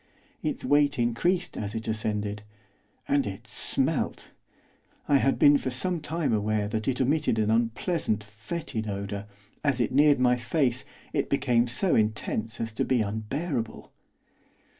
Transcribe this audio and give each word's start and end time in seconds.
Its 0.41 0.65
weight 0.65 0.97
increased 0.97 1.55
as 1.55 1.75
it 1.75 1.87
ascended, 1.87 2.41
and 3.07 3.27
it 3.27 3.47
smelt! 3.47 4.31
I 5.07 5.17
had 5.17 5.37
been 5.37 5.59
for 5.59 5.69
some 5.69 5.99
time 5.99 6.33
aware 6.33 6.67
that 6.69 6.87
it 6.87 6.99
emitted 6.99 7.37
an 7.37 7.51
unpleasant, 7.51 8.23
foetid 8.25 8.87
odour; 8.89 9.25
as 9.63 9.79
it 9.79 9.91
neared 9.91 10.19
my 10.19 10.37
face 10.37 10.85
it 11.13 11.29
became 11.29 11.67
so 11.67 11.93
intense 11.93 12.59
as 12.59 12.71
to 12.71 12.83
be 12.83 13.01
unbearable. 13.03 13.91